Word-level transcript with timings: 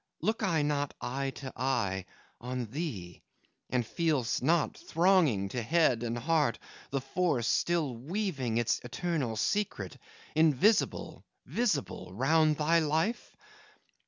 Look 0.19 0.41
I 0.41 0.63
not, 0.63 0.95
eye 0.99 1.29
to 1.35 1.53
eye, 1.55 2.05
on 2.39 2.65
thee, 2.71 3.21
And 3.69 3.85
feel'st 3.85 4.41
not, 4.41 4.75
thronging 4.75 5.49
To 5.49 5.61
head 5.61 6.01
and 6.01 6.17
heart, 6.17 6.57
the 6.89 7.01
force, 7.01 7.47
Still 7.47 7.93
weaving 7.95 8.57
its 8.57 8.79
eternal 8.79 9.37
secret, 9.37 9.99
Invisible, 10.33 11.23
visible, 11.45 12.11
round 12.15 12.57
thy 12.57 12.79
life? 12.79 13.37